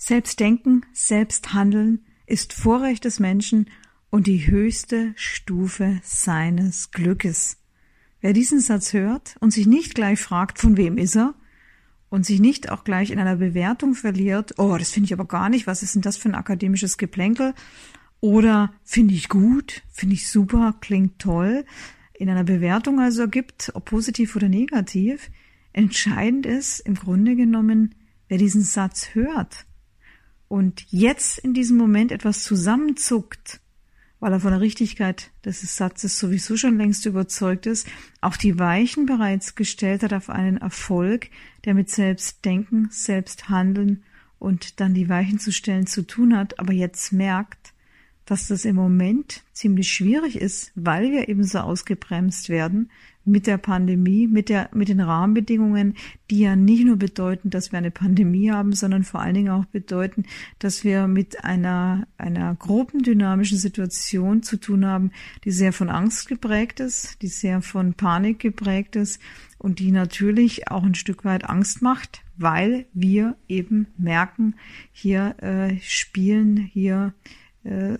Selbst 0.00 0.38
denken, 0.38 0.86
selbst 0.92 1.52
handeln 1.52 2.06
ist 2.24 2.52
Vorrecht 2.52 3.04
des 3.04 3.18
Menschen 3.18 3.68
und 4.10 4.28
die 4.28 4.46
höchste 4.46 5.12
Stufe 5.16 6.00
seines 6.04 6.92
Glückes. 6.92 7.58
Wer 8.20 8.32
diesen 8.32 8.60
Satz 8.60 8.92
hört 8.92 9.34
und 9.40 9.52
sich 9.52 9.66
nicht 9.66 9.96
gleich 9.96 10.20
fragt, 10.20 10.60
von 10.60 10.76
wem 10.76 10.98
ist 10.98 11.16
er, 11.16 11.34
und 12.10 12.24
sich 12.24 12.38
nicht 12.38 12.70
auch 12.70 12.84
gleich 12.84 13.10
in 13.10 13.18
einer 13.18 13.36
Bewertung 13.36 13.94
verliert, 13.94 14.54
oh, 14.56 14.76
das 14.78 14.92
finde 14.92 15.06
ich 15.06 15.12
aber 15.12 15.26
gar 15.26 15.48
nicht, 15.48 15.66
was 15.66 15.82
ist 15.82 15.96
denn 15.96 16.02
das 16.02 16.16
für 16.16 16.28
ein 16.28 16.36
akademisches 16.36 16.96
Geplänkel? 16.96 17.52
Oder 18.20 18.72
finde 18.84 19.14
ich 19.14 19.28
gut, 19.28 19.82
finde 19.90 20.14
ich 20.14 20.30
super, 20.30 20.76
klingt 20.80 21.18
toll, 21.18 21.66
in 22.14 22.30
einer 22.30 22.44
Bewertung 22.44 23.00
also 23.00 23.26
gibt, 23.26 23.72
ob 23.74 23.86
positiv 23.86 24.36
oder 24.36 24.48
negativ, 24.48 25.28
entscheidend 25.72 26.46
ist 26.46 26.78
im 26.80 26.94
Grunde 26.94 27.34
genommen, 27.34 27.96
wer 28.28 28.38
diesen 28.38 28.62
Satz 28.62 29.14
hört 29.14 29.66
und 30.48 30.86
jetzt 30.88 31.38
in 31.38 31.54
diesem 31.54 31.76
Moment 31.76 32.10
etwas 32.10 32.42
zusammenzuckt, 32.42 33.60
weil 34.20 34.32
er 34.32 34.40
von 34.40 34.50
der 34.50 34.60
Richtigkeit 34.60 35.30
des 35.44 35.60
Satzes 35.76 36.18
sowieso 36.18 36.56
schon 36.56 36.78
längst 36.78 37.06
überzeugt 37.06 37.66
ist, 37.66 37.86
auch 38.20 38.36
die 38.36 38.58
Weichen 38.58 39.06
bereits 39.06 39.54
gestellt 39.54 40.02
hat 40.02 40.12
auf 40.12 40.30
einen 40.30 40.56
Erfolg, 40.56 41.28
der 41.64 41.74
mit 41.74 41.90
Selbstdenken, 41.90 42.88
Selbsthandeln 42.90 44.02
und 44.38 44.80
dann 44.80 44.94
die 44.94 45.08
Weichen 45.08 45.38
zu 45.38 45.52
stellen 45.52 45.86
zu 45.86 46.02
tun 46.02 46.36
hat, 46.36 46.58
aber 46.58 46.72
jetzt 46.72 47.12
merkt, 47.12 47.74
dass 48.24 48.48
das 48.48 48.64
im 48.64 48.76
Moment 48.76 49.42
ziemlich 49.52 49.90
schwierig 49.90 50.36
ist, 50.36 50.72
weil 50.74 51.10
wir 51.12 51.28
eben 51.28 51.44
so 51.44 51.60
ausgebremst 51.60 52.48
werden 52.48 52.90
mit 53.28 53.46
der 53.46 53.58
Pandemie, 53.58 54.26
mit 54.26 54.48
der, 54.48 54.70
mit 54.74 54.88
den 54.88 55.00
Rahmenbedingungen, 55.00 55.94
die 56.30 56.40
ja 56.40 56.56
nicht 56.56 56.84
nur 56.84 56.96
bedeuten, 56.96 57.50
dass 57.50 57.72
wir 57.72 57.78
eine 57.78 57.90
Pandemie 57.90 58.50
haben, 58.50 58.72
sondern 58.72 59.04
vor 59.04 59.20
allen 59.20 59.34
Dingen 59.34 59.50
auch 59.50 59.66
bedeuten, 59.66 60.24
dass 60.58 60.84
wir 60.84 61.06
mit 61.06 61.44
einer, 61.44 62.06
einer 62.16 62.54
gruppendynamischen 62.54 63.58
Situation 63.58 64.42
zu 64.42 64.56
tun 64.56 64.86
haben, 64.86 65.12
die 65.44 65.50
sehr 65.50 65.72
von 65.72 65.90
Angst 65.90 66.28
geprägt 66.28 66.80
ist, 66.80 67.22
die 67.22 67.28
sehr 67.28 67.62
von 67.62 67.94
Panik 67.94 68.38
geprägt 68.38 68.96
ist 68.96 69.20
und 69.58 69.78
die 69.78 69.92
natürlich 69.92 70.70
auch 70.70 70.84
ein 70.84 70.94
Stück 70.94 71.24
weit 71.24 71.48
Angst 71.48 71.82
macht, 71.82 72.22
weil 72.36 72.86
wir 72.92 73.36
eben 73.48 73.88
merken, 73.98 74.54
hier 74.92 75.34
äh, 75.42 75.76
spielen 75.80 76.56
hier 76.56 77.12
äh, 77.64 77.96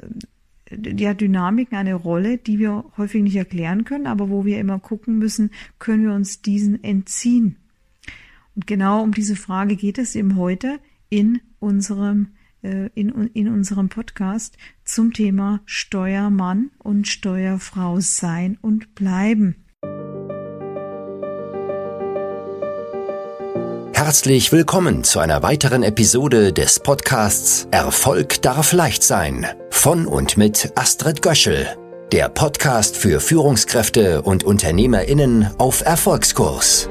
ja, 0.71 1.15
Dynamiken 1.15 1.77
eine 1.77 1.95
Rolle, 1.95 2.39
die 2.39 2.59
wir 2.59 2.85
häufig 2.97 3.23
nicht 3.23 3.37
erklären 3.37 3.85
können, 3.85 4.07
aber 4.07 4.29
wo 4.31 4.45
wir 4.45 4.59
immer 4.59 4.79
gucken 4.79 5.19
müssen, 5.19 5.51
können 5.79 6.05
wir 6.05 6.15
uns 6.15 6.43
diesen 6.43 6.83
entziehen. 6.83 7.57
Und 8.55 8.67
genau 8.67 9.03
um 9.03 9.13
diese 9.13 9.37
Frage 9.37 9.77
geht 9.77 9.99
es 9.99 10.15
eben 10.15 10.37
heute 10.37 10.81
in 11.09 11.41
unserem 11.61 12.29
äh, 12.63 12.91
in, 12.95 13.11
in 13.35 13.49
unserem 13.49 13.89
Podcast 13.89 14.59
zum 14.85 15.13
Thema 15.13 15.61
Steuermann 15.65 16.71
und 16.79 17.07
Steuerfrau 17.07 18.01
sein 18.01 18.59
und 18.61 18.95
bleiben. 18.95 19.57
Herzlich 24.09 24.53
willkommen 24.53 25.05
zu 25.05 25.19
einer 25.19 25.43
weiteren 25.43 25.83
Episode 25.83 26.55
des 26.55 26.81
Podcasts 26.81 27.69
Erfolg 27.71 28.41
darf 28.41 28.73
leicht 28.73 29.03
sein 29.03 29.47
von 29.71 30.07
und 30.07 30.39
mit 30.39 30.73
Astrid 30.77 31.21
Göschel, 31.21 31.67
der 32.11 32.31
Podcast 32.31 32.97
für 32.97 33.21
Führungskräfte 33.21 34.23
und 34.23 34.45
Unternehmerinnen 34.45 35.51
auf 35.59 35.83
Erfolgskurs. 35.83 36.89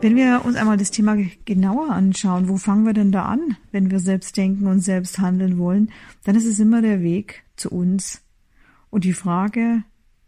Wenn 0.00 0.14
wir 0.14 0.42
uns 0.44 0.54
einmal 0.54 0.76
das 0.76 0.92
Thema 0.92 1.16
genauer 1.46 1.90
anschauen, 1.90 2.48
wo 2.48 2.56
fangen 2.56 2.86
wir 2.86 2.92
denn 2.92 3.10
da 3.10 3.24
an, 3.24 3.56
wenn 3.72 3.90
wir 3.90 3.98
selbst 3.98 4.36
denken 4.36 4.68
und 4.68 4.82
selbst 4.82 5.18
handeln 5.18 5.58
wollen, 5.58 5.90
dann 6.22 6.36
ist 6.36 6.46
es 6.46 6.60
immer 6.60 6.80
der 6.80 7.02
Weg 7.02 7.42
zu 7.56 7.72
uns 7.72 8.22
und 8.88 9.02
die 9.02 9.14
Frage, 9.14 9.82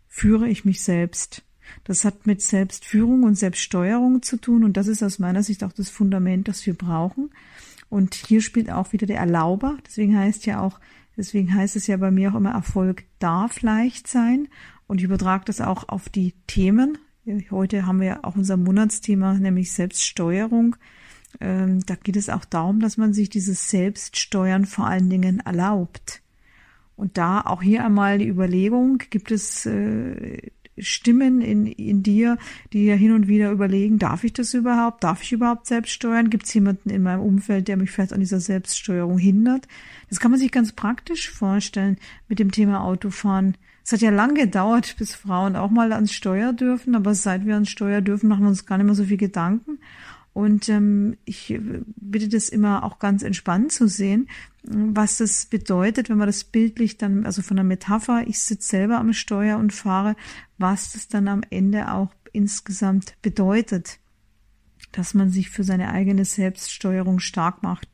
führe 0.09 0.49
ich 0.49 0.65
mich 0.65 0.83
selbst? 0.83 1.45
Das 1.85 2.05
hat 2.05 2.27
mit 2.27 2.43
Selbstführung 2.43 3.23
und 3.23 3.37
Selbststeuerung 3.37 4.23
zu 4.23 4.37
tun 4.37 4.65
und 4.65 4.77
das 4.77 4.87
ist 4.87 5.03
aus 5.03 5.19
meiner 5.19 5.43
Sicht 5.43 5.65
auch 5.65 5.73
das 5.73 5.91
Fundament, 5.91 6.49
das 6.49 6.65
wir 6.67 6.75
brauchen. 6.75 7.31
Und 7.91 8.15
hier 8.15 8.41
spielt 8.41 8.71
auch 8.71 8.93
wieder 8.93 9.07
der 9.07 9.19
Erlauber. 9.19 9.79
Deswegen 9.87 10.19
heißt 10.19 10.47
ja 10.47 10.61
auch, 10.61 10.81
deswegen 11.17 11.55
heißt 11.55 11.77
es 11.77 11.87
ja 11.87 11.97
bei 11.97 12.11
mir 12.11 12.33
auch 12.33 12.37
immer, 12.37 12.51
Erfolg 12.51 13.05
darf 13.19 13.63
leicht 13.63 14.09
sein. 14.09 14.49
Und 14.87 14.99
ich 14.99 15.05
übertrage 15.05 15.45
das 15.45 15.61
auch 15.61 15.89
auf 15.89 16.09
die 16.09 16.35
Themen. 16.47 16.99
Heute 17.51 17.87
haben 17.87 18.01
wir 18.01 18.07
ja 18.07 18.19
auch 18.23 18.37
unser 18.37 18.57
Monatsthema, 18.57 19.35
nämlich 19.35 19.73
Selbststeuerung. 19.73 20.77
Ähm, 21.41 21.81
da 21.87 21.95
geht 21.95 22.17
es 22.17 22.29
auch 22.29 22.45
darum, 22.45 22.81
dass 22.81 22.97
man 22.97 23.15
sich 23.15 23.31
dieses 23.31 23.69
Selbststeuern 23.69 24.67
vor 24.67 24.87
allen 24.87 25.09
Dingen 25.09 25.41
erlaubt. 25.41 26.21
Und 26.97 27.19
da 27.19 27.41
auch 27.41 27.63
hier 27.63 27.85
einmal 27.85 28.19
die 28.19 28.29
Überlegung, 28.29 28.99
gibt 29.11 29.31
es 29.31 29.67
äh, 29.67 30.51
Stimmen 30.79 31.41
in, 31.41 31.67
in 31.67 32.03
dir, 32.03 32.39
die 32.73 32.85
ja 32.87 32.95
hin 32.95 33.13
und 33.13 33.29
wieder 33.29 33.51
überlegen, 33.51 33.99
darf 33.99 34.25
ich 34.25 34.33
das 34.33 34.55
überhaupt? 34.55 35.05
Darf 35.05 35.23
ich 35.23 35.33
überhaupt 35.33 35.67
selbst 35.67 35.93
steuern? 35.93 36.31
Gibt 36.31 36.47
es 36.47 36.55
jemanden 36.55 36.91
in 36.91 37.03
meinem 37.03 37.21
Umfeld, 37.21 37.69
der 37.69 37.77
mich 37.77 37.91
vielleicht 37.91 38.13
an 38.13 38.21
dieser 38.21 38.41
Selbststeuerung 38.41 39.19
hindert? 39.19 39.69
Das 40.09 40.21
kann 40.21 40.31
man 40.31 40.41
sich 40.41 40.53
ganz 40.53 40.73
praktisch 40.73 41.31
vorstellen 41.31 41.99
mit 42.29 42.39
dem 42.39 42.51
Thema 42.51 42.83
Autofahren. 42.83 43.57
Es 43.85 43.93
hat 43.93 44.01
ja 44.01 44.11
lange 44.11 44.35
gedauert, 44.35 44.97
bis 44.99 45.15
Frauen 45.15 45.57
auch 45.57 45.71
mal 45.71 45.93
ans 45.93 46.13
Steuer 46.13 46.55
dürfen, 46.55 46.95
aber 46.95 47.15
seit 47.15 47.45
wir 47.45 47.55
ans 47.55 47.69
Steuer 47.69 48.01
dürfen, 48.01 48.29
machen 48.29 48.43
wir 48.43 48.49
uns 48.49 48.65
gar 48.65 48.79
nicht 48.79 48.87
mehr 48.87 48.95
so 48.95 49.05
viel 49.05 49.19
Gedanken. 49.19 49.79
Und 50.35 50.69
ähm, 50.69 51.17
ich 51.25 51.59
bitte 51.97 52.29
das 52.29 52.49
immer 52.49 52.83
auch 52.83 52.99
ganz 52.99 53.23
entspannt 53.23 53.71
zu 53.71 53.87
sehen, 53.87 54.29
was 54.65 55.19
das 55.19 55.47
bedeutet, 55.47 56.09
wenn 56.09 56.19
man 56.19 56.27
das 56.27 56.43
bildlich 56.43 56.99
dann, 56.99 57.25
also 57.25 57.41
von 57.41 57.57
der 57.57 57.65
Metapher, 57.65 58.27
ich 58.27 58.41
sitze 58.41 58.69
selber 58.69 58.99
am 58.99 59.13
Steuer 59.13 59.59
und 59.59 59.73
fahre, 59.73 60.17
was 60.59 60.93
das 60.93 61.07
dann 61.07 61.29
am 61.29 61.43
Ende 61.51 61.93
auch 61.93 62.13
insgesamt 62.33 63.15
bedeutet, 63.23 64.01
dass 64.91 65.15
man 65.15 65.31
sich 65.31 65.51
für 65.51 65.63
seine 65.63 65.91
eigene 65.91 66.25
Selbststeuerung 66.25 67.21
stark 67.21 67.63
macht. 67.63 67.89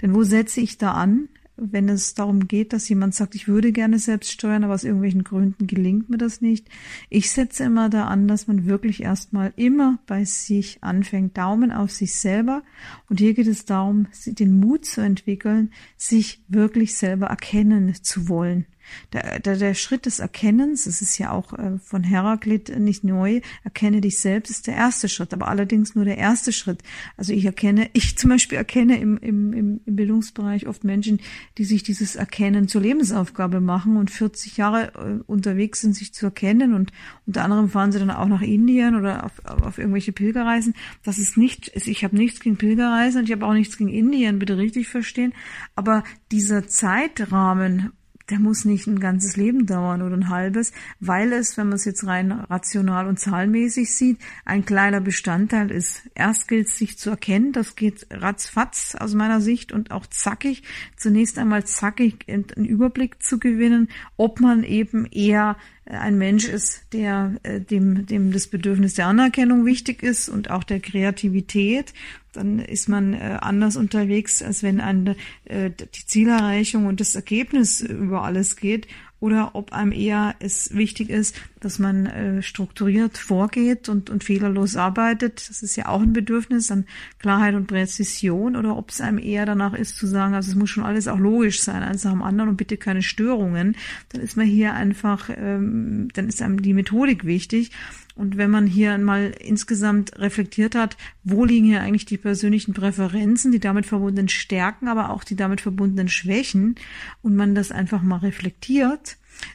Denn 0.00 0.14
wo 0.14 0.22
setze 0.22 0.60
ich 0.60 0.78
da 0.78 0.92
an? 0.92 1.28
Wenn 1.70 1.88
es 1.88 2.14
darum 2.14 2.48
geht, 2.48 2.72
dass 2.72 2.88
jemand 2.88 3.14
sagt, 3.14 3.34
ich 3.34 3.46
würde 3.46 3.72
gerne 3.72 3.98
selbst 3.98 4.32
steuern, 4.32 4.64
aber 4.64 4.74
aus 4.74 4.84
irgendwelchen 4.84 5.24
Gründen 5.24 5.66
gelingt 5.66 6.10
mir 6.10 6.18
das 6.18 6.40
nicht. 6.40 6.68
Ich 7.10 7.30
setze 7.30 7.64
immer 7.64 7.88
da 7.88 8.06
an, 8.06 8.26
dass 8.26 8.46
man 8.46 8.66
wirklich 8.66 9.02
erstmal 9.02 9.52
immer 9.56 9.98
bei 10.06 10.24
sich 10.24 10.82
anfängt, 10.82 11.36
Daumen 11.36 11.70
auf 11.70 11.90
sich 11.90 12.14
selber. 12.14 12.62
Und 13.08 13.20
hier 13.20 13.34
geht 13.34 13.46
es 13.46 13.64
darum, 13.64 14.08
den 14.26 14.58
Mut 14.58 14.84
zu 14.84 15.00
entwickeln, 15.00 15.70
sich 15.96 16.42
wirklich 16.48 16.96
selber 16.96 17.26
erkennen 17.26 17.94
zu 18.02 18.28
wollen. 18.28 18.66
Der, 19.12 19.40
der, 19.40 19.56
der 19.56 19.74
Schritt 19.74 20.06
des 20.06 20.18
Erkennens, 20.18 20.86
es 20.86 21.02
ist 21.02 21.18
ja 21.18 21.30
auch 21.30 21.52
äh, 21.52 21.78
von 21.78 22.02
Heraklit 22.02 22.78
nicht 22.78 23.04
neu, 23.04 23.40
erkenne 23.64 24.00
dich 24.00 24.18
selbst, 24.18 24.50
ist 24.50 24.66
der 24.66 24.76
erste 24.76 25.08
Schritt, 25.08 25.32
aber 25.32 25.48
allerdings 25.48 25.94
nur 25.94 26.04
der 26.04 26.18
erste 26.18 26.52
Schritt. 26.52 26.82
Also 27.16 27.32
ich 27.32 27.44
erkenne, 27.44 27.90
ich 27.92 28.16
zum 28.18 28.30
Beispiel 28.30 28.58
erkenne 28.58 28.98
im, 29.00 29.16
im, 29.18 29.52
im 29.52 29.80
Bildungsbereich 29.84 30.66
oft 30.66 30.84
Menschen, 30.84 31.20
die 31.58 31.64
sich 31.64 31.82
dieses 31.82 32.16
Erkennen 32.16 32.68
zur 32.68 32.80
Lebensaufgabe 32.80 33.60
machen 33.60 33.96
und 33.96 34.10
40 34.10 34.56
Jahre 34.56 34.92
äh, 34.94 35.22
unterwegs 35.26 35.80
sind, 35.80 35.94
sich 35.94 36.14
zu 36.14 36.26
erkennen 36.26 36.74
und 36.74 36.92
unter 37.26 37.44
anderem 37.44 37.68
fahren 37.68 37.92
sie 37.92 37.98
dann 37.98 38.10
auch 38.10 38.28
nach 38.28 38.42
Indien 38.42 38.96
oder 38.96 39.24
auf, 39.24 39.44
auf 39.44 39.78
irgendwelche 39.78 40.12
Pilgerreisen. 40.12 40.74
Das 41.02 41.18
ist 41.18 41.36
nicht, 41.36 41.72
ich 41.74 42.04
habe 42.04 42.16
nichts 42.16 42.40
gegen 42.40 42.56
Pilgerreisen 42.56 43.20
und 43.20 43.24
ich 43.26 43.32
habe 43.32 43.46
auch 43.46 43.54
nichts 43.54 43.76
gegen 43.76 43.90
Indien, 43.90 44.38
bitte 44.38 44.58
richtig 44.58 44.88
verstehen, 44.88 45.32
aber 45.74 46.04
dieser 46.30 46.66
Zeitrahmen, 46.66 47.92
der 48.30 48.38
muss 48.38 48.64
nicht 48.64 48.86
ein 48.86 49.00
ganzes 49.00 49.36
Leben 49.36 49.66
dauern 49.66 50.02
oder 50.02 50.16
ein 50.16 50.28
halbes, 50.28 50.72
weil 51.00 51.32
es, 51.32 51.56
wenn 51.56 51.68
man 51.68 51.76
es 51.76 51.84
jetzt 51.84 52.06
rein 52.06 52.32
rational 52.32 53.06
und 53.06 53.18
zahlenmäßig 53.18 53.94
sieht, 53.94 54.18
ein 54.44 54.64
kleiner 54.64 55.00
Bestandteil 55.00 55.70
ist. 55.70 56.08
Erst 56.14 56.48
gilt 56.48 56.68
es 56.68 56.78
sich 56.78 56.98
zu 56.98 57.10
erkennen, 57.10 57.52
das 57.52 57.76
geht 57.76 58.06
ratzfatz 58.10 58.94
aus 58.98 59.14
meiner 59.14 59.40
Sicht 59.40 59.72
und 59.72 59.90
auch 59.90 60.06
zackig, 60.06 60.62
zunächst 60.96 61.38
einmal 61.38 61.64
zackig 61.64 62.26
einen 62.28 62.66
Überblick 62.66 63.22
zu 63.22 63.38
gewinnen, 63.38 63.88
ob 64.16 64.40
man 64.40 64.64
eben 64.64 65.06
eher 65.06 65.56
ein 65.84 66.16
Mensch 66.16 66.46
ist, 66.48 66.82
der 66.92 67.34
äh, 67.42 67.60
dem, 67.60 68.06
dem 68.06 68.32
das 68.32 68.46
Bedürfnis 68.46 68.94
der 68.94 69.06
Anerkennung 69.06 69.66
wichtig 69.66 70.02
ist 70.02 70.28
und 70.28 70.50
auch 70.50 70.64
der 70.64 70.80
Kreativität, 70.80 71.92
dann 72.32 72.60
ist 72.60 72.88
man 72.88 73.14
äh, 73.14 73.38
anders 73.40 73.76
unterwegs, 73.76 74.42
als 74.42 74.62
wenn 74.62 74.80
an 74.80 75.16
äh, 75.44 75.70
die 75.70 76.06
Zielerreichung 76.06 76.86
und 76.86 77.00
das 77.00 77.14
Ergebnis 77.14 77.80
über 77.80 78.22
alles 78.22 78.56
geht 78.56 78.86
oder 79.22 79.54
ob 79.54 79.72
einem 79.72 79.92
eher 79.92 80.34
es 80.40 80.74
wichtig 80.74 81.08
ist, 81.08 81.40
dass 81.60 81.78
man 81.78 82.06
äh, 82.06 82.42
strukturiert 82.42 83.16
vorgeht 83.16 83.88
und, 83.88 84.10
und 84.10 84.24
fehlerlos 84.24 84.74
arbeitet. 84.74 85.48
Das 85.48 85.62
ist 85.62 85.76
ja 85.76 85.86
auch 85.86 86.02
ein 86.02 86.12
Bedürfnis 86.12 86.72
an 86.72 86.86
Klarheit 87.20 87.54
und 87.54 87.68
Präzision 87.68 88.56
oder 88.56 88.76
ob 88.76 88.90
es 88.90 89.00
einem 89.00 89.18
eher 89.18 89.46
danach 89.46 89.74
ist 89.74 89.96
zu 89.96 90.08
sagen, 90.08 90.34
also 90.34 90.50
es 90.50 90.56
muss 90.56 90.70
schon 90.70 90.82
alles 90.82 91.06
auch 91.06 91.20
logisch 91.20 91.62
sein, 91.62 91.84
eins 91.84 92.02
nach 92.02 92.10
dem 92.10 92.22
anderen 92.22 92.50
und 92.50 92.56
bitte 92.56 92.76
keine 92.76 93.02
Störungen. 93.02 93.76
Dann 94.08 94.22
ist 94.22 94.36
man 94.36 94.46
hier 94.46 94.74
einfach, 94.74 95.30
ähm, 95.32 96.08
dann 96.14 96.26
ist 96.26 96.42
einem 96.42 96.60
die 96.60 96.74
Methodik 96.74 97.24
wichtig. 97.24 97.70
Und 98.14 98.36
wenn 98.36 98.50
man 98.50 98.66
hier 98.66 98.98
mal 98.98 99.32
insgesamt 99.40 100.18
reflektiert 100.18 100.74
hat, 100.74 100.96
wo 101.24 101.44
liegen 101.44 101.64
hier 101.64 101.80
eigentlich 101.80 102.04
die 102.04 102.18
persönlichen 102.18 102.74
Präferenzen, 102.74 103.52
die 103.52 103.60
damit 103.60 103.86
verbundenen 103.86 104.28
Stärken, 104.28 104.88
aber 104.88 105.10
auch 105.10 105.24
die 105.24 105.36
damit 105.36 105.60
verbundenen 105.60 106.08
Schwächen, 106.08 106.74
und 107.22 107.36
man 107.36 107.54
das 107.54 107.70
einfach 107.70 108.02
mal 108.02 108.18
reflektiert, 108.18 109.11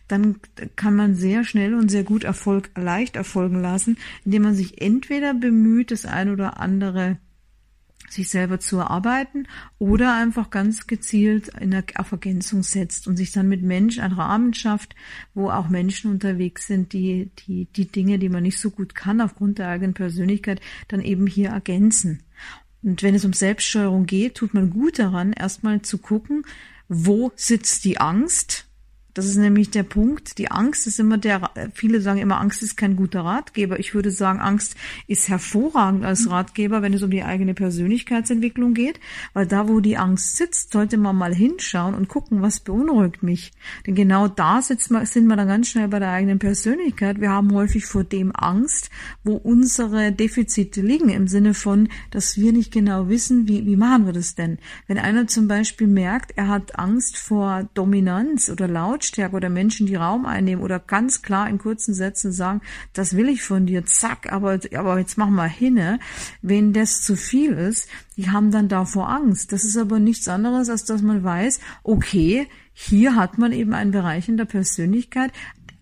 dann 0.07 0.37
kann 0.75 0.95
man 0.95 1.15
sehr 1.15 1.43
schnell 1.43 1.73
und 1.73 1.89
sehr 1.89 2.03
gut 2.03 2.23
Erfolg 2.23 2.71
leicht 2.75 3.15
erfolgen 3.15 3.61
lassen, 3.61 3.97
indem 4.25 4.43
man 4.43 4.55
sich 4.55 4.81
entweder 4.81 5.33
bemüht, 5.33 5.91
das 5.91 6.05
ein 6.05 6.29
oder 6.29 6.59
andere 6.59 7.17
sich 8.09 8.29
selber 8.29 8.59
zu 8.59 8.77
erarbeiten 8.77 9.47
oder 9.79 10.15
einfach 10.15 10.49
ganz 10.49 10.87
gezielt 10.87 11.49
in 11.59 11.71
der, 11.71 11.83
auf 11.95 12.11
Ergänzung 12.11 12.63
setzt 12.63 13.07
und 13.07 13.17
sich 13.17 13.31
dann 13.31 13.49
mit 13.49 13.61
Menschen 13.63 14.01
einen 14.01 14.13
Rahmen 14.13 14.53
schafft, 14.53 14.95
wo 15.33 15.49
auch 15.49 15.69
Menschen 15.69 16.11
unterwegs 16.11 16.67
sind, 16.67 16.93
die, 16.93 17.31
die, 17.39 17.65
die 17.65 17.87
Dinge, 17.87 18.17
die 18.19 18.29
man 18.29 18.43
nicht 18.43 18.59
so 18.59 18.71
gut 18.71 18.95
kann 18.95 19.21
aufgrund 19.21 19.59
der 19.59 19.69
eigenen 19.69 19.93
Persönlichkeit, 19.93 20.61
dann 20.87 21.01
eben 21.01 21.27
hier 21.27 21.49
ergänzen. 21.49 22.23
Und 22.81 23.03
wenn 23.03 23.15
es 23.15 23.25
um 23.25 23.33
Selbststeuerung 23.33 24.05
geht, 24.05 24.35
tut 24.35 24.53
man 24.53 24.69
gut 24.69 24.99
daran, 24.99 25.33
erstmal 25.33 25.81
zu 25.81 25.97
gucken, 25.97 26.43
wo 26.87 27.31
sitzt 27.35 27.83
die 27.83 27.97
Angst 27.97 28.66
das 29.17 29.25
ist 29.25 29.37
nämlich 29.37 29.71
der 29.71 29.81
Punkt. 29.81 30.37
Die 30.37 30.51
Angst 30.51 30.85
ist 30.85 30.99
immer 30.99 31.17
der, 31.17 31.49
viele 31.73 32.01
sagen 32.01 32.19
immer, 32.19 32.39
Angst 32.39 32.61
ist 32.61 32.77
kein 32.77 32.95
guter 32.95 33.21
Ratgeber. 33.21 33.79
Ich 33.79 33.95
würde 33.95 34.11
sagen, 34.11 34.39
Angst 34.39 34.75
ist 35.07 35.27
hervorragend 35.27 36.05
als 36.05 36.29
Ratgeber, 36.29 36.83
wenn 36.83 36.93
es 36.93 37.01
um 37.01 37.09
die 37.09 37.23
eigene 37.23 37.55
Persönlichkeitsentwicklung 37.55 38.75
geht, 38.75 38.99
weil 39.33 39.47
da, 39.47 39.67
wo 39.67 39.79
die 39.79 39.97
Angst 39.97 40.37
sitzt, 40.37 40.71
sollte 40.71 40.97
man 40.97 41.15
mal 41.15 41.33
hinschauen 41.33 41.95
und 41.95 42.09
gucken, 42.09 42.43
was 42.43 42.59
beunruhigt 42.59 43.23
mich. 43.23 43.53
Denn 43.87 43.95
genau 43.95 44.27
da 44.27 44.61
sitzt 44.61 44.91
man, 44.91 45.03
sind 45.07 45.25
wir 45.25 45.35
dann 45.35 45.47
ganz 45.47 45.69
schnell 45.69 45.87
bei 45.87 45.97
der 45.97 46.11
eigenen 46.11 46.37
Persönlichkeit. 46.37 47.19
Wir 47.19 47.31
haben 47.31 47.51
häufig 47.53 47.87
vor 47.87 48.03
dem 48.03 48.31
Angst, 48.35 48.91
wo 49.23 49.33
unsere 49.33 50.11
Defizite 50.11 50.81
liegen, 50.81 51.09
im 51.09 51.27
Sinne 51.27 51.55
von, 51.55 51.89
dass 52.11 52.37
wir 52.37 52.53
nicht 52.53 52.71
genau 52.71 53.09
wissen, 53.09 53.47
wie, 53.47 53.65
wie 53.65 53.77
machen 53.77 54.05
wir 54.05 54.13
das 54.13 54.35
denn? 54.35 54.59
Wenn 54.85 54.99
einer 54.99 55.25
zum 55.25 55.47
Beispiel 55.47 55.87
merkt, 55.87 56.33
er 56.35 56.49
hat 56.49 56.77
Angst 56.77 57.17
vor 57.17 57.67
Dominanz 57.73 58.49
oder 58.51 58.67
Lautstärke, 58.67 59.06
Lautstärke 59.07 59.35
oder 59.35 59.49
Menschen, 59.49 59.87
die 59.87 59.95
Raum 59.95 60.25
einnehmen 60.25 60.63
oder 60.63 60.79
ganz 60.79 61.21
klar 61.21 61.49
in 61.49 61.57
kurzen 61.57 61.93
Sätzen 61.93 62.31
sagen, 62.31 62.61
das 62.93 63.15
will 63.15 63.29
ich 63.29 63.41
von 63.41 63.65
dir, 63.65 63.85
zack, 63.85 64.31
aber, 64.31 64.59
aber 64.75 64.99
jetzt 64.99 65.17
mach 65.17 65.29
mal 65.29 65.49
hinne. 65.49 65.99
Wenn 66.41 66.73
das 66.73 67.01
zu 67.01 67.15
viel 67.15 67.53
ist, 67.53 67.87
die 68.17 68.29
haben 68.29 68.51
dann 68.51 68.67
davor 68.67 69.09
Angst. 69.09 69.51
Das 69.51 69.63
ist 69.63 69.77
aber 69.77 69.99
nichts 69.99 70.27
anderes, 70.27 70.69
als 70.69 70.85
dass 70.85 71.01
man 71.01 71.23
weiß, 71.23 71.59
okay, 71.83 72.47
hier 72.73 73.15
hat 73.15 73.37
man 73.37 73.53
eben 73.53 73.73
einen 73.73 73.91
Bereich 73.91 74.29
in 74.29 74.37
der 74.37 74.45
Persönlichkeit, 74.45 75.31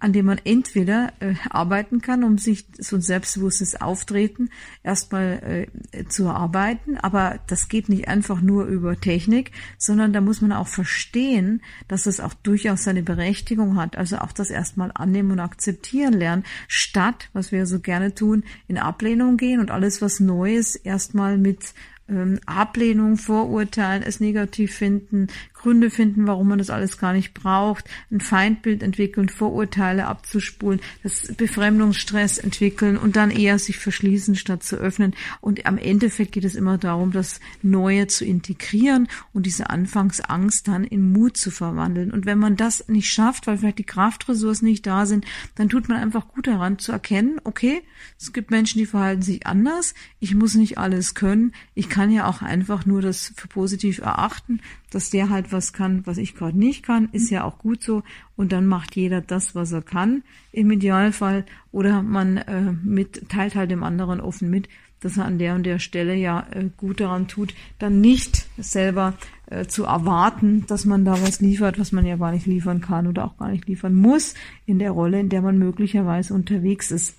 an 0.05 0.13
dem 0.13 0.27
man 0.27 0.39
entweder 0.43 1.13
äh, 1.19 1.33
arbeiten 1.49 1.99
kann, 1.99 2.23
um 2.23 2.37
sich 2.37 2.67
so 2.77 2.97
ein 2.97 3.01
selbstbewusstes 3.01 3.81
Auftreten 3.81 4.51
erstmal 4.83 5.67
äh, 5.91 6.05
zu 6.05 6.25
erarbeiten, 6.25 6.97
aber 6.97 7.39
das 7.47 7.69
geht 7.69 7.89
nicht 7.89 8.07
einfach 8.07 8.39
nur 8.39 8.65
über 8.65 8.99
Technik, 8.99 9.51
sondern 9.79 10.13
da 10.13 10.21
muss 10.21 10.41
man 10.41 10.51
auch 10.51 10.67
verstehen, 10.67 11.63
dass 11.87 12.05
es 12.05 12.19
auch 12.19 12.35
durchaus 12.35 12.83
seine 12.83 13.01
Berechtigung 13.01 13.77
hat. 13.77 13.97
Also 13.97 14.19
auch 14.19 14.31
das 14.31 14.51
erstmal 14.51 14.91
annehmen 14.93 15.31
und 15.31 15.39
akzeptieren 15.39 16.13
lernen, 16.13 16.43
statt, 16.67 17.29
was 17.33 17.51
wir 17.51 17.65
so 17.65 17.79
gerne 17.79 18.13
tun, 18.13 18.43
in 18.67 18.77
Ablehnung 18.77 19.37
gehen 19.37 19.59
und 19.59 19.71
alles, 19.71 20.03
was 20.03 20.19
Neues 20.19 20.75
erstmal 20.75 21.39
mit 21.39 21.73
ähm, 22.07 22.39
Ablehnung, 22.45 23.17
Vorurteilen, 23.17 24.03
es 24.03 24.19
negativ 24.19 24.75
finden, 24.75 25.27
Gründe 25.65 25.89
finden, 25.89 26.27
warum 26.27 26.50
man 26.50 26.59
das 26.59 26.69
alles 26.69 27.00
gar 27.00 27.12
nicht 27.12 27.33
braucht, 27.33 27.85
ein 28.12 28.21
Feindbild 28.21 28.83
entwickeln, 28.83 29.29
Vorurteile 29.29 30.06
abzuspulen, 30.06 30.79
das 31.01 31.33
Befremdungsstress 31.35 32.38
entwickeln 32.38 32.97
und 32.97 33.15
dann 33.15 33.31
eher 33.31 33.57
sich 33.57 33.79
verschließen 33.79 34.35
statt 34.35 34.62
zu 34.62 34.75
öffnen. 34.75 35.15
Und 35.41 35.65
am 35.65 35.79
Endeffekt 35.79 36.33
geht 36.33 36.45
es 36.45 36.53
immer 36.53 36.77
darum, 36.77 37.12
das 37.12 37.39
Neue 37.63 38.06
zu 38.06 38.25
integrieren 38.25 39.07
und 39.33 39.47
diese 39.47 39.71
Anfangsangst 39.71 40.67
dann 40.67 40.83
in 40.83 41.12
Mut 41.12 41.35
zu 41.35 41.50
verwandeln. 41.50 42.12
Und 42.12 42.27
wenn 42.27 42.38
man 42.38 42.57
das 42.57 42.88
nicht 42.88 43.12
schafft, 43.12 43.47
weil 43.47 43.57
vielleicht 43.57 43.79
die 43.79 43.85
Kraftressourcen 43.85 44.67
nicht 44.67 44.85
da 44.85 45.07
sind, 45.07 45.25
dann 45.56 45.67
tut 45.67 45.89
man 45.89 45.97
einfach 45.97 46.27
gut 46.27 46.45
daran 46.45 46.77
zu 46.77 46.91
erkennen, 46.91 47.41
okay, 47.44 47.81
es 48.19 48.33
gibt 48.33 48.51
Menschen, 48.51 48.77
die 48.77 48.85
verhalten 48.85 49.23
sich 49.23 49.47
anders, 49.47 49.95
ich 50.19 50.35
muss 50.35 50.53
nicht 50.53 50.77
alles 50.77 51.15
können, 51.15 51.53
ich 51.73 51.89
kann 51.89 52.12
ja 52.12 52.27
auch 52.27 52.44
einfach 52.44 52.85
nur 52.85 53.01
das 53.01 53.33
für 53.35 53.47
positiv 53.47 53.97
erachten, 53.97 54.59
dass 54.91 55.09
der 55.09 55.29
halt 55.29 55.51
was 55.55 55.73
kann, 55.73 56.05
was 56.05 56.17
ich 56.17 56.35
gerade 56.35 56.57
nicht 56.57 56.83
kann, 56.83 57.09
ist 57.11 57.29
ja 57.29 57.43
auch 57.45 57.57
gut 57.57 57.81
so. 57.81 58.03
Und 58.35 58.51
dann 58.51 58.65
macht 58.65 58.95
jeder 58.95 59.21
das, 59.21 59.55
was 59.55 59.71
er 59.71 59.81
kann, 59.81 60.23
im 60.51 60.69
Idealfall. 60.69 61.45
Oder 61.71 62.03
man 62.03 62.37
äh, 62.37 62.73
mit, 62.83 63.29
teilt 63.29 63.55
halt 63.55 63.71
dem 63.71 63.83
anderen 63.83 64.19
offen 64.19 64.49
mit, 64.49 64.67
dass 64.99 65.17
er 65.17 65.25
an 65.25 65.37
der 65.37 65.55
und 65.55 65.63
der 65.63 65.79
Stelle 65.79 66.15
ja 66.15 66.45
äh, 66.51 66.65
gut 66.77 66.99
daran 66.99 67.27
tut, 67.27 67.53
dann 67.79 68.01
nicht 68.01 68.47
selber 68.57 69.13
äh, 69.47 69.65
zu 69.65 69.86
erwarten, 69.86 70.65
dass 70.68 70.86
man 70.86 71.06
da 71.06 71.13
was 71.21 71.39
liefert, 71.42 71.80
was 71.80 71.92
man 71.92 72.06
ja 72.06 72.18
gar 72.18 72.31
nicht 72.31 72.45
liefern 72.45 72.81
kann 72.81 73.07
oder 73.07 73.25
auch 73.25 73.38
gar 73.38 73.50
nicht 73.50 73.68
liefern 73.68 73.95
muss 73.95 74.33
in 74.65 74.80
der 74.80 74.92
Rolle, 74.92 75.19
in 75.19 75.30
der 75.30 75.42
man 75.42 75.57
möglicherweise 75.57 76.33
unterwegs 76.33 76.92
ist. 76.92 77.18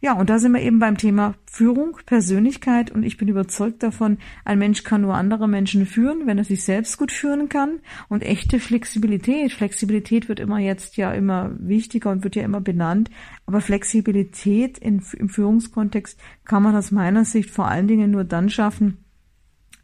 Ja, 0.00 0.14
und 0.14 0.30
da 0.30 0.38
sind 0.38 0.52
wir 0.52 0.60
eben 0.60 0.78
beim 0.78 0.98
Thema 0.98 1.34
Führung, 1.50 1.96
Persönlichkeit 2.06 2.90
und 2.90 3.02
ich 3.04 3.16
bin 3.16 3.28
überzeugt 3.28 3.82
davon, 3.82 4.18
ein 4.44 4.58
Mensch 4.58 4.82
kann 4.82 5.02
nur 5.02 5.14
andere 5.14 5.48
Menschen 5.48 5.86
führen, 5.86 6.26
wenn 6.26 6.38
er 6.38 6.44
sich 6.44 6.64
selbst 6.64 6.98
gut 6.98 7.12
führen 7.12 7.48
kann 7.48 7.80
und 8.08 8.22
echte 8.22 8.58
Flexibilität. 8.58 9.52
Flexibilität 9.52 10.28
wird 10.28 10.40
immer 10.40 10.58
jetzt 10.58 10.96
ja 10.96 11.12
immer 11.12 11.52
wichtiger 11.58 12.10
und 12.10 12.24
wird 12.24 12.36
ja 12.36 12.42
immer 12.42 12.60
benannt, 12.60 13.10
aber 13.46 13.60
Flexibilität 13.60 14.78
in, 14.78 15.02
im 15.16 15.28
Führungskontext 15.28 16.18
kann 16.44 16.62
man 16.62 16.76
aus 16.76 16.90
meiner 16.90 17.24
Sicht 17.24 17.50
vor 17.50 17.68
allen 17.68 17.86
Dingen 17.86 18.10
nur 18.10 18.24
dann 18.24 18.50
schaffen, 18.50 18.98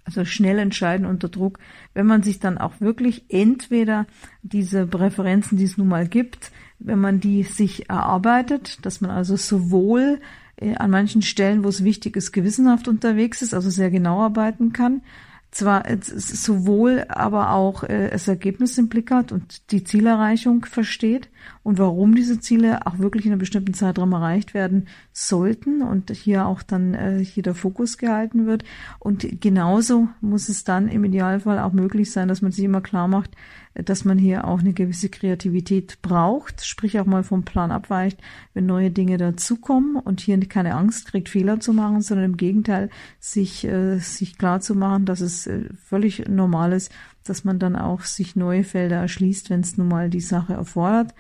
also 0.09 0.25
schnell 0.25 0.59
entscheiden 0.59 1.05
unter 1.05 1.29
Druck, 1.29 1.59
wenn 1.93 2.07
man 2.07 2.23
sich 2.23 2.41
dann 2.41 2.57
auch 2.57 2.81
wirklich 2.81 3.27
entweder 3.29 4.07
diese 4.43 4.87
Präferenzen, 4.87 5.59
die 5.59 5.65
es 5.65 5.77
nun 5.77 5.89
mal 5.89 6.09
gibt, 6.09 6.51
wenn 6.79 6.99
man 6.99 7.21
die 7.21 7.43
sich 7.43 7.91
erarbeitet, 7.91 8.79
dass 8.87 9.03
man 9.03 9.11
also 9.11 9.37
sowohl 9.37 10.19
äh, 10.57 10.75
an 10.77 10.91
manchen 10.91 11.21
Stellen, 11.21 11.63
wo 11.63 11.69
es 11.69 11.85
wichtig 11.85 12.17
ist, 12.17 12.33
gewissenhaft 12.33 12.89
unterwegs 12.89 13.43
ist, 13.43 13.53
also 13.53 13.69
sehr 13.69 13.91
genau 13.91 14.23
arbeiten 14.23 14.73
kann, 14.73 15.03
zwar 15.51 15.85
sowohl 16.03 17.07
aber 17.09 17.53
auch 17.53 17.83
äh, 17.83 18.11
das 18.11 18.29
Ergebnis 18.29 18.77
im 18.77 18.89
Blick 18.89 19.11
hat 19.11 19.33
und 19.33 19.71
die 19.73 19.83
Zielerreichung 19.83 20.67
versteht 20.67 21.31
und 21.63 21.79
warum 21.79 22.15
diese 22.15 22.39
Ziele 22.39 22.87
auch 22.87 22.99
wirklich 22.99 23.25
in 23.25 23.33
einem 23.33 23.39
bestimmten 23.39 23.73
Zeitraum 23.73 24.13
erreicht 24.13 24.53
werden 24.53 24.89
sollten 25.13 25.83
und 25.83 26.11
hier 26.11 26.47
auch 26.47 26.63
dann 26.63 26.95
äh, 26.95 27.25
hier 27.25 27.43
der 27.43 27.55
Fokus 27.55 27.97
gehalten 27.97 28.47
wird. 28.47 28.65
Und 28.99 29.41
genauso 29.41 30.09
muss 30.21 30.49
es 30.49 30.65
dann 30.65 30.89
im 30.89 31.05
Idealfall 31.05 31.59
auch 31.59 31.73
möglich 31.73 32.13
sein, 32.13 32.29
dass 32.29 32.43
man 32.43 32.53
sich 32.53 32.65
immer 32.65 32.83
klar 32.83 33.09
macht, 33.09 33.31
dass 33.85 34.05
man 34.05 34.19
hier 34.19 34.47
auch 34.47 34.61
eine 34.61 34.73
gewisse 34.73 35.09
Kreativität 35.09 36.03
braucht, 36.03 36.65
sprich 36.65 36.99
auch 36.99 37.07
mal 37.07 37.23
vom 37.23 37.45
Plan 37.45 37.71
abweicht, 37.71 38.21
wenn 38.55 38.67
neue 38.67 38.91
Dinge 38.91 39.19
dazukommen 39.19 39.97
und 39.97 40.21
hier 40.21 40.39
keine 40.49 40.75
Angst 40.75 41.07
kriegt, 41.07 41.29
Fehler 41.29 41.61
zu 41.61 41.73
machen, 41.73 42.03
sondern 42.03 42.27
im 42.27 42.37
Gegenteil 42.37 42.91
sich, 43.21 43.65
äh, 43.65 43.99
sich 43.99 44.37
klar 44.37 44.61
zu 44.61 44.75
machen, 44.75 45.05
dass 45.05 45.21
es 45.21 45.47
äh, 45.47 45.69
völlig 45.85 46.29
normal 46.29 46.73
ist, 46.73 46.93
dass 47.25 47.45
man 47.45 47.59
dann 47.59 47.77
auch 47.77 48.03
sich 48.03 48.37
neue 48.37 48.65
Felder 48.65 48.97
erschließt, 48.97 49.51
wenn 49.51 49.61
es 49.61 49.77
nun 49.77 49.89
mal 49.89 50.11
die 50.11 50.21
Sache 50.21 50.55
erfordert 50.55 51.15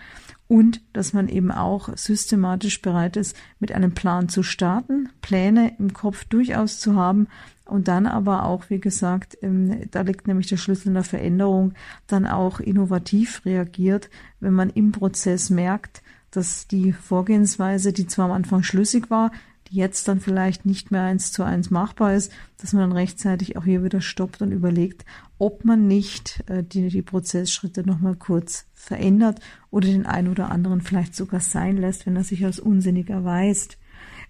und 0.48 0.80
dass 0.94 1.12
man 1.12 1.28
eben 1.28 1.52
auch 1.52 1.90
systematisch 1.96 2.80
bereit 2.82 3.16
ist, 3.16 3.36
mit 3.60 3.70
einem 3.70 3.92
Plan 3.92 4.28
zu 4.28 4.42
starten, 4.42 5.10
Pläne 5.20 5.76
im 5.78 5.92
Kopf 5.92 6.24
durchaus 6.24 6.80
zu 6.80 6.96
haben 6.96 7.28
und 7.66 7.86
dann 7.86 8.06
aber 8.06 8.44
auch, 8.44 8.70
wie 8.70 8.80
gesagt, 8.80 9.36
da 9.42 10.00
liegt 10.00 10.26
nämlich 10.26 10.48
der 10.48 10.56
Schlüssel 10.56 10.88
in 10.88 10.94
der 10.94 11.04
Veränderung, 11.04 11.74
dann 12.06 12.26
auch 12.26 12.60
innovativ 12.60 13.44
reagiert, 13.44 14.08
wenn 14.40 14.54
man 14.54 14.70
im 14.70 14.90
Prozess 14.90 15.50
merkt, 15.50 16.02
dass 16.30 16.66
die 16.66 16.92
Vorgehensweise, 16.92 17.92
die 17.92 18.06
zwar 18.06 18.26
am 18.26 18.32
Anfang 18.32 18.62
schlüssig 18.62 19.10
war, 19.10 19.32
die 19.70 19.76
jetzt 19.76 20.08
dann 20.08 20.20
vielleicht 20.20 20.66
nicht 20.66 20.90
mehr 20.90 21.02
eins 21.02 21.32
zu 21.32 21.42
eins 21.42 21.70
machbar 21.70 22.14
ist, 22.14 22.32
dass 22.58 22.72
man 22.72 22.82
dann 22.82 22.92
rechtzeitig 22.92 23.56
auch 23.56 23.64
hier 23.64 23.84
wieder 23.84 24.00
stoppt 24.00 24.42
und 24.42 24.52
überlegt, 24.52 25.04
ob 25.38 25.64
man 25.64 25.86
nicht 25.86 26.42
äh, 26.48 26.62
die, 26.62 26.88
die 26.88 27.02
Prozessschritte 27.02 27.86
nochmal 27.86 28.16
kurz 28.16 28.66
verändert 28.74 29.40
oder 29.70 29.88
den 29.88 30.06
einen 30.06 30.28
oder 30.28 30.50
anderen 30.50 30.80
vielleicht 30.80 31.14
sogar 31.14 31.40
sein 31.40 31.76
lässt, 31.76 32.06
wenn 32.06 32.16
er 32.16 32.24
sich 32.24 32.44
als 32.44 32.58
unsinnig 32.58 33.10
erweist. 33.10 33.78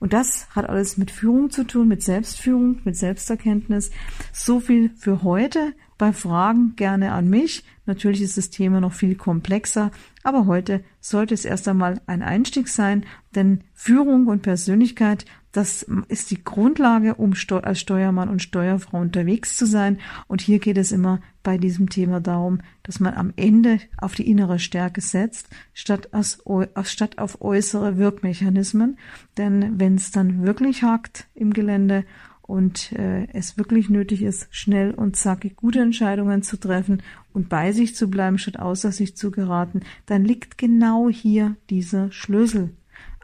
Und 0.01 0.13
das 0.13 0.49
hat 0.55 0.69
alles 0.69 0.97
mit 0.97 1.11
Führung 1.11 1.51
zu 1.51 1.65
tun, 1.65 1.89
mit 1.89 2.03
Selbstführung, 2.03 2.81
mit 2.85 2.97
Selbsterkenntnis. 2.97 3.91
So 4.33 4.61
viel 4.61 4.91
für 4.97 5.23
heute. 5.23 5.75
Bei 5.99 6.13
Fragen 6.13 6.75
gerne 6.77 7.11
an 7.11 7.29
mich. 7.29 7.65
Natürlich 7.85 8.23
ist 8.23 8.37
das 8.37 8.51
Thema 8.51 8.81
noch 8.81 8.93
viel 8.93 9.17
komplexer, 9.17 9.91
aber 10.23 10.47
heute 10.47 10.85
sollte 11.01 11.35
es 11.35 11.45
erst 11.45 11.67
einmal 11.67 12.01
ein 12.07 12.23
Einstieg 12.23 12.69
sein, 12.69 13.05
denn 13.35 13.65
Führung 13.75 14.27
und 14.29 14.43
Persönlichkeit, 14.43 15.25
das 15.59 15.85
ist 16.07 16.31
die 16.31 16.45
Grundlage, 16.45 17.17
um 17.17 17.35
als 17.65 17.81
Steuermann 17.81 18.29
und 18.29 18.41
Steuerfrau 18.41 19.01
unterwegs 19.01 19.57
zu 19.57 19.67
sein. 19.67 19.99
Und 20.29 20.41
hier 20.41 20.61
geht 20.61 20.79
es 20.79 20.93
immer 20.93 21.21
bei 21.43 21.59
diesem 21.59 21.91
Thema 21.91 22.21
darum, 22.21 22.61
dass 22.85 23.01
man 23.01 23.15
am 23.15 23.33
Ende 23.35 23.81
auf 23.97 24.15
die 24.15 24.31
innere 24.31 24.61
Stärke 24.61 25.01
setzt, 25.01 25.49
statt, 25.75 26.11
aus, 26.13 26.39
statt 26.85 27.19
auf 27.19 27.43
äußere 27.43 27.99
Wirkmechanismen. 27.99 28.99
Denn 29.37 29.81
wenn 29.81 29.97
es 29.97 30.13
dann 30.13 30.47
wirklich 30.47 30.85
hakt 30.85 31.27
im 31.35 31.53
Gelände 31.53 32.05
und 32.43 32.93
äh, 32.93 33.27
es 33.33 33.59
wirklich 33.59 33.91
nötig 33.91 34.23
ist, 34.23 34.47
schnell 34.53 34.93
und 34.93 35.17
zackig 35.17 35.57
gute 35.57 35.81
Entscheidungen 35.81 36.45
zu 36.45 36.57
treffen 36.57 37.03
und 37.33 37.49
bei 37.49 37.73
sich 37.73 37.97
zu 37.97 38.09
bleiben, 38.09 38.39
statt 38.39 38.61
außer 38.61 38.93
sich 38.93 39.17
zu 39.17 39.33
geraten, 39.33 39.81
dann 40.07 40.25
liegt 40.25 40.57
genau 40.57 41.09
hier 41.11 41.57
dieser 41.69 42.13
Schlüssel. 42.13 42.71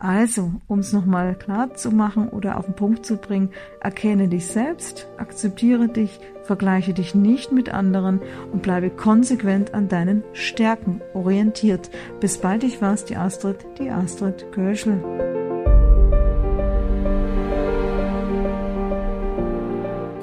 Also, 0.04 0.52
um 0.66 0.80
es 0.80 0.92
nochmal 0.92 1.34
klar 1.34 1.72
zu 1.76 1.90
machen 1.90 2.28
oder 2.28 2.58
auf 2.58 2.66
den 2.66 2.76
Punkt 2.76 3.06
zu 3.06 3.16
bringen, 3.16 3.48
erkenne 3.80 4.28
dich 4.28 4.48
selbst, 4.48 5.08
akzeptiere 5.16 5.88
dich, 5.88 6.20
vergleiche 6.42 6.92
dich 6.92 7.14
nicht 7.14 7.52
mit 7.52 7.70
anderen 7.70 8.20
und 8.52 8.60
bleibe 8.60 8.90
konsequent 8.90 9.72
an 9.72 9.88
deinen 9.88 10.22
Stärken 10.34 11.00
orientiert. 11.14 11.88
Bis 12.20 12.36
bald, 12.36 12.64
ich 12.64 12.82
war's, 12.82 13.06
die 13.06 13.16
Astrid, 13.16 13.64
die 13.78 13.88
Astrid 13.88 14.52
Görschel. 14.52 15.02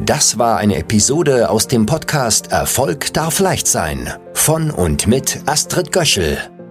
Das 0.06 0.38
war 0.38 0.58
eine 0.58 0.76
Episode 0.76 1.50
aus 1.50 1.68
dem 1.68 1.88
Podcast 1.88 2.52
Erfolg 2.52 3.14
darf 3.14 3.40
leicht 3.40 3.66
sein 3.66 4.12
von 4.34 4.70
und 4.70 5.08
mit 5.08 5.42
Astrid 5.48 5.92
Göschel. 5.92 6.38